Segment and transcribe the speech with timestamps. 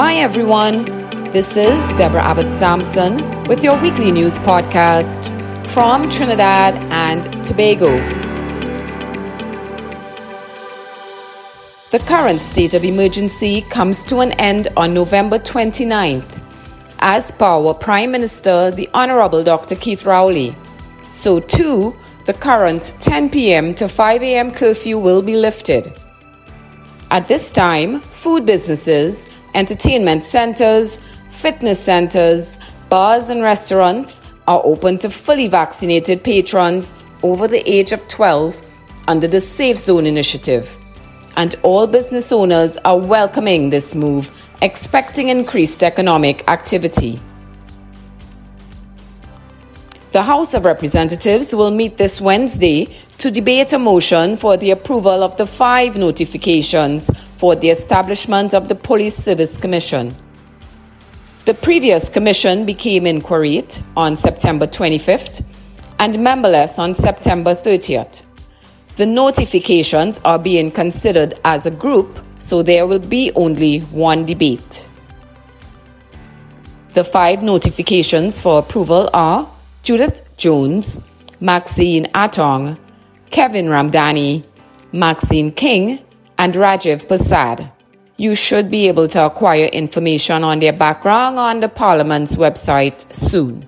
[0.00, 0.84] Hi, everyone.
[1.32, 3.16] This is Deborah Abbott Sampson
[3.48, 5.26] with your weekly news podcast
[5.66, 7.98] from Trinidad and Tobago.
[11.90, 16.46] The current state of emergency comes to an end on November 29th,
[17.00, 19.74] as our Prime Minister, the Honorable Dr.
[19.74, 20.54] Keith Rowley.
[21.08, 21.92] So, too,
[22.24, 23.74] the current 10 p.m.
[23.74, 24.52] to 5 a.m.
[24.52, 25.92] curfew will be lifted.
[27.10, 35.10] At this time, food businesses, entertainment centers, fitness centers, bars, and restaurants are open to
[35.10, 38.64] fully vaccinated patrons over the age of 12
[39.08, 40.76] under the Safe Zone initiative.
[41.36, 44.30] And all business owners are welcoming this move,
[44.62, 47.20] expecting increased economic activity.
[50.18, 55.22] The House of Representatives will meet this Wednesday to debate a motion for the approval
[55.22, 60.16] of the five notifications for the establishment of the Police Service Commission.
[61.44, 65.44] The previous commission became inquorate on September 25th
[66.00, 68.24] and memberless on September 30th.
[68.96, 74.88] The notifications are being considered as a group, so there will be only one debate.
[76.94, 79.48] The five notifications for approval are
[79.88, 81.00] Judith Jones,
[81.40, 82.78] Maxine Attong,
[83.30, 84.44] Kevin Ramdani,
[84.92, 86.04] Maxine King,
[86.36, 87.72] and Rajiv Prasad.
[88.18, 93.66] You should be able to acquire information on their background on the Parliament's website soon.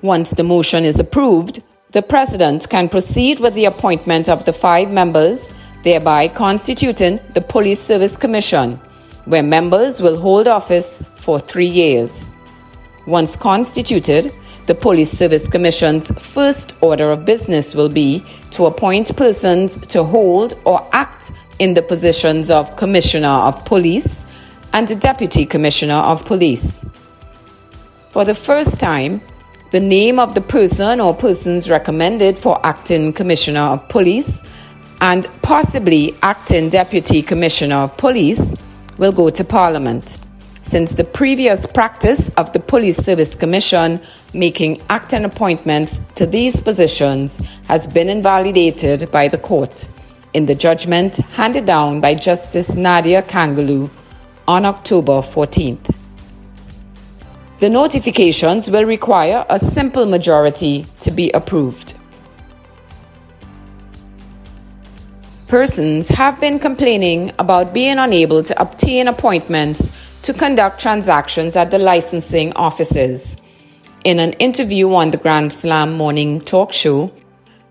[0.00, 4.90] Once the motion is approved, the President can proceed with the appointment of the five
[4.90, 5.50] members,
[5.82, 8.80] thereby constituting the Police Service Commission,
[9.26, 12.30] where members will hold office for three years.
[13.06, 14.32] Once constituted,
[14.66, 20.54] the Police Service Commission's first order of business will be to appoint persons to hold
[20.64, 24.26] or act in the positions of Commissioner of Police
[24.72, 26.84] and Deputy Commissioner of Police.
[28.10, 29.20] For the first time,
[29.70, 34.42] the name of the person or persons recommended for acting Commissioner of Police
[35.02, 38.54] and possibly acting Deputy Commissioner of Police
[38.96, 40.23] will go to Parliament
[40.64, 44.00] since the previous practice of the Police Service Commission
[44.32, 47.36] making acting appointments to these positions
[47.68, 49.86] has been invalidated by the court
[50.32, 53.90] in the judgment handed down by Justice Nadia Kangaloo
[54.48, 55.94] on October 14th.
[57.58, 61.94] The notifications will require a simple majority to be approved.
[65.46, 69.90] Persons have been complaining about being unable to obtain appointments
[70.24, 73.36] to conduct transactions at the licensing offices.
[74.04, 77.12] In an interview on the Grand Slam Morning Talk Show,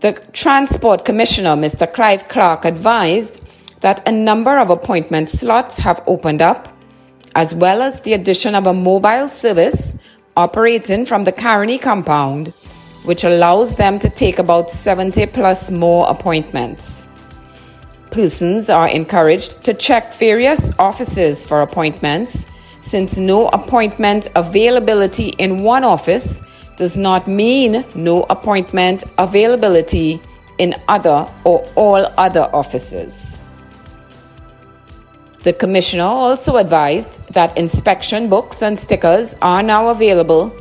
[0.00, 1.92] the Transport Commissioner, Mr.
[1.92, 3.46] Clive Clark, advised
[3.80, 6.68] that a number of appointment slots have opened up,
[7.34, 9.94] as well as the addition of a mobile service
[10.34, 12.48] operating from the Caroni compound,
[13.04, 17.06] which allows them to take about 70 plus more appointments.
[18.10, 22.46] Persons are encouraged to check various offices for appointments
[22.80, 26.42] since no appointment availability in one office
[26.76, 30.22] does not mean no appointment availability
[30.58, 33.38] in other or all other offices.
[35.42, 40.52] The Commissioner also advised that inspection books and stickers are now available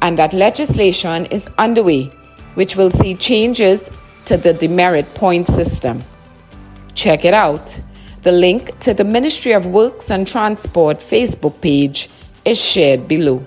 [0.00, 2.04] and that legislation is underway,
[2.54, 3.90] which will see changes
[4.26, 6.02] to the demerit point system.
[6.98, 7.80] Check it out.
[8.22, 12.10] The link to the Ministry of Works and Transport Facebook page
[12.44, 13.44] is shared below.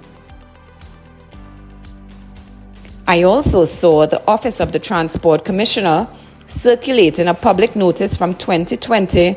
[3.06, 6.07] I also saw the Office of the Transport Commissioner
[6.45, 9.35] circulating a public notice from 2020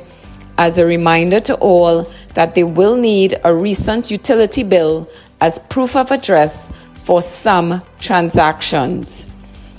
[0.58, 5.10] as a reminder to all that they will need a recent utility bill
[5.40, 9.28] as proof of address for some transactions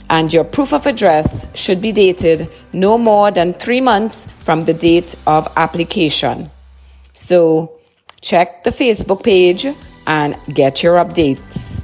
[0.10, 4.74] and your proof of address should be dated no more than three months from the
[4.74, 6.50] date of application.
[7.14, 7.80] So
[8.22, 9.68] check the Facebook page
[10.08, 11.84] and get your updates.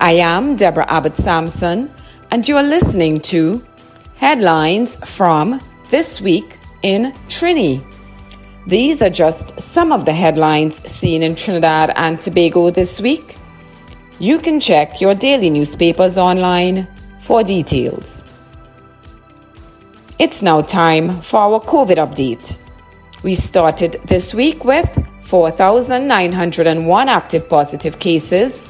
[0.00, 1.90] I am Deborah Abbott Sampson,
[2.30, 3.64] and you are listening to
[4.16, 7.84] headlines from This Week in Trini.
[8.66, 13.36] These are just some of the headlines seen in Trinidad and Tobago this week.
[14.18, 16.88] You can check your daily newspapers online
[17.26, 18.22] for details.
[20.20, 22.56] It's now time for our COVID update.
[23.24, 24.88] We started this week with
[25.22, 28.62] 4,901 active positive cases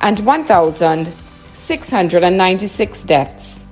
[0.00, 3.66] and 1,696 deaths.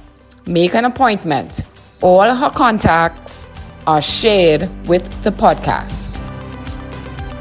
[0.45, 1.61] Make an appointment.
[2.01, 3.49] All her contacts
[3.87, 6.15] are shared with the podcast.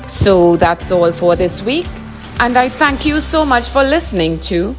[0.08, 1.88] So that's all for this week.
[2.38, 4.76] And I thank you so much for listening to